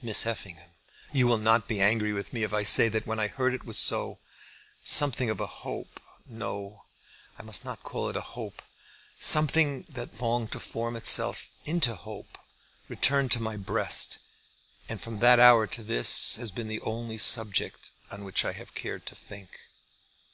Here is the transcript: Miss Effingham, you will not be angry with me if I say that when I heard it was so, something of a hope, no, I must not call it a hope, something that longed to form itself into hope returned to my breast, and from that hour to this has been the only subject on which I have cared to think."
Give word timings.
Miss 0.00 0.24
Effingham, 0.24 0.70
you 1.12 1.26
will 1.26 1.36
not 1.36 1.68
be 1.68 1.78
angry 1.82 2.14
with 2.14 2.32
me 2.32 2.42
if 2.42 2.54
I 2.54 2.62
say 2.62 2.88
that 2.88 3.06
when 3.06 3.20
I 3.20 3.28
heard 3.28 3.52
it 3.52 3.66
was 3.66 3.76
so, 3.76 4.18
something 4.82 5.28
of 5.28 5.40
a 5.40 5.46
hope, 5.46 6.00
no, 6.24 6.86
I 7.38 7.42
must 7.42 7.66
not 7.66 7.82
call 7.82 8.08
it 8.08 8.16
a 8.16 8.22
hope, 8.22 8.62
something 9.20 9.82
that 9.90 10.22
longed 10.22 10.52
to 10.52 10.58
form 10.58 10.96
itself 10.96 11.50
into 11.66 11.94
hope 11.96 12.38
returned 12.88 13.30
to 13.32 13.42
my 13.42 13.58
breast, 13.58 14.20
and 14.88 15.02
from 15.02 15.18
that 15.18 15.38
hour 15.38 15.66
to 15.66 15.82
this 15.82 16.36
has 16.36 16.50
been 16.50 16.68
the 16.68 16.80
only 16.80 17.18
subject 17.18 17.90
on 18.10 18.24
which 18.24 18.42
I 18.42 18.52
have 18.52 18.74
cared 18.74 19.04
to 19.04 19.14
think." 19.14 19.50